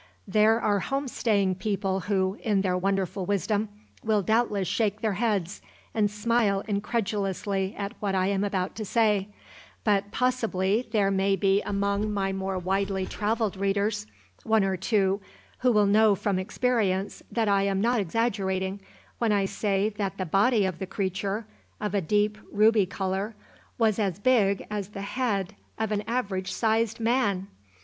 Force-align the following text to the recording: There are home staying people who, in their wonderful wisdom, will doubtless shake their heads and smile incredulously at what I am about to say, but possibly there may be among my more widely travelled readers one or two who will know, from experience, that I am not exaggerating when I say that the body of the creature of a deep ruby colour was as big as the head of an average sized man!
There 0.27 0.59
are 0.59 0.79
home 0.79 1.07
staying 1.07 1.53
people 1.61 1.99
who, 1.99 2.35
in 2.41 2.61
their 2.61 2.75
wonderful 2.75 3.23
wisdom, 3.27 3.69
will 4.03 4.23
doubtless 4.23 4.67
shake 4.67 5.01
their 5.01 5.13
heads 5.13 5.61
and 5.93 6.09
smile 6.09 6.63
incredulously 6.67 7.75
at 7.77 7.93
what 7.99 8.15
I 8.15 8.25
am 8.25 8.43
about 8.43 8.73
to 8.77 8.83
say, 8.83 9.27
but 9.83 10.09
possibly 10.09 10.89
there 10.91 11.11
may 11.11 11.35
be 11.35 11.61
among 11.61 12.11
my 12.11 12.33
more 12.33 12.57
widely 12.57 13.05
travelled 13.05 13.55
readers 13.55 14.07
one 14.43 14.63
or 14.63 14.75
two 14.75 15.21
who 15.59 15.71
will 15.71 15.85
know, 15.85 16.15
from 16.15 16.39
experience, 16.39 17.21
that 17.31 17.47
I 17.47 17.65
am 17.67 17.79
not 17.79 17.99
exaggerating 17.99 18.79
when 19.19 19.31
I 19.31 19.45
say 19.45 19.89
that 19.97 20.17
the 20.17 20.25
body 20.25 20.65
of 20.65 20.79
the 20.79 20.87
creature 20.87 21.45
of 21.79 21.93
a 21.93 22.01
deep 22.01 22.39
ruby 22.51 22.87
colour 22.87 23.35
was 23.77 23.99
as 23.99 24.17
big 24.17 24.65
as 24.71 24.87
the 24.87 25.03
head 25.03 25.55
of 25.77 25.91
an 25.91 26.01
average 26.07 26.51
sized 26.51 26.99
man! 26.99 27.49